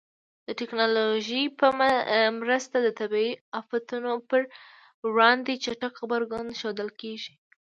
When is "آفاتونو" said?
3.59-4.11